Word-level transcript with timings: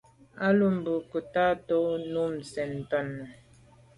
A 0.45 0.47
lo 0.57 0.67
mbe 0.77 0.91
nkôg 0.99 1.25
tàa 1.33 1.53
ko’ 1.67 1.77
num 2.11 2.33
sen 2.51 2.71
ten 2.89 3.05
nà. 3.17 3.25